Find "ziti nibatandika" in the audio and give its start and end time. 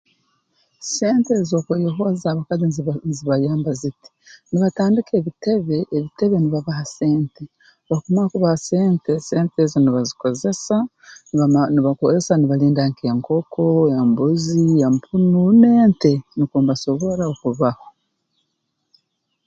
3.81-5.11